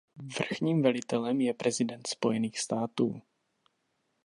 Vrchním 0.37 0.81
velitelem 0.81 1.41
je 1.41 1.53
prezident 1.53 2.07
Spojených 2.07 2.59
států. 2.59 3.21